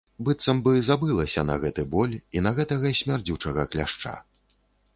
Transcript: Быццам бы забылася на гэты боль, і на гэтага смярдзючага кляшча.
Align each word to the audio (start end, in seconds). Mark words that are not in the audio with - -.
Быццам 0.27 0.61
бы 0.67 0.71
забылася 0.87 1.43
на 1.49 1.57
гэты 1.65 1.85
боль, 1.93 2.15
і 2.39 2.43
на 2.45 2.55
гэтага 2.61 2.93
смярдзючага 3.03 3.69
кляшча. 3.77 4.19